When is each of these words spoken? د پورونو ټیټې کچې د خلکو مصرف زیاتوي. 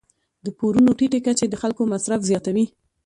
د 0.45 0.47
پورونو 0.57 0.91
ټیټې 0.99 1.19
کچې 1.25 1.45
د 1.49 1.55
خلکو 1.61 1.81
مصرف 1.93 2.19
زیاتوي. 2.29 2.65